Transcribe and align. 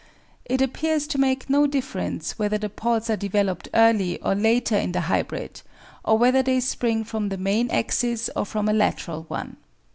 It 0.45 0.63
appears 0.63 1.05
to 1.05 1.19
make 1.19 1.47
no 1.47 1.67
difference 1.67 2.39
whether 2.39 2.57
the 2.57 2.69
pods 2.71 3.07
are 3.11 3.15
developed 3.15 3.69
early 3.75 4.19
or 4.21 4.33
later 4.33 4.75
in 4.75 4.93
the 4.93 5.01
hybrid 5.01 5.61
or 6.03 6.17
whether 6.17 6.41
they 6.41 6.59
spring 6.59 7.03
from 7.03 7.29
the 7.29 7.37
main 7.37 7.69
axis 7.69 8.27
or 8.35 8.45
from 8.47 8.67
a 8.67 8.73
lateral 8.73 9.25
one. 9.27 9.57